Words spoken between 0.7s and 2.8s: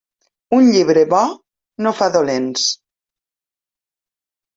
llibre bo no fa dolents.